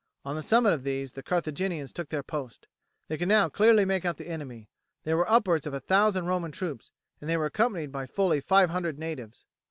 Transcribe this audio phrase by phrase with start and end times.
[0.25, 2.65] On the summit of these the Carthaginians took their post.
[3.07, 4.67] They could now clearly make out the enemy;
[5.03, 8.71] there were upwards of a thousand Roman troops, and they were accompanied by fully five
[8.71, 9.45] hundred natives.